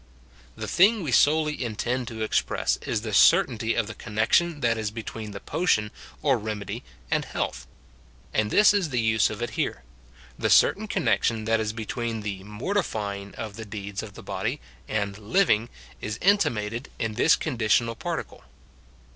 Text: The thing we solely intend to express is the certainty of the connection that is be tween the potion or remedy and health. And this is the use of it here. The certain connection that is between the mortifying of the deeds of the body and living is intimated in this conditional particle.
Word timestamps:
The 0.55 0.67
thing 0.67 1.03
we 1.03 1.11
solely 1.11 1.63
intend 1.63 2.07
to 2.07 2.23
express 2.23 2.77
is 2.87 3.01
the 3.01 3.13
certainty 3.13 3.75
of 3.75 3.85
the 3.85 3.93
connection 3.93 4.61
that 4.61 4.75
is 4.75 4.89
be 4.89 5.03
tween 5.03 5.29
the 5.29 5.39
potion 5.39 5.91
or 6.23 6.39
remedy 6.39 6.83
and 7.11 7.23
health. 7.23 7.67
And 8.33 8.49
this 8.49 8.73
is 8.73 8.89
the 8.89 8.99
use 8.99 9.29
of 9.29 9.43
it 9.43 9.51
here. 9.51 9.83
The 10.39 10.49
certain 10.49 10.87
connection 10.87 11.45
that 11.45 11.59
is 11.59 11.71
between 11.71 12.21
the 12.21 12.43
mortifying 12.43 13.35
of 13.35 13.57
the 13.57 13.63
deeds 13.63 14.01
of 14.01 14.15
the 14.15 14.23
body 14.23 14.59
and 14.87 15.19
living 15.19 15.69
is 16.01 16.17
intimated 16.19 16.89
in 16.97 17.13
this 17.13 17.35
conditional 17.35 17.93
particle. 17.93 18.43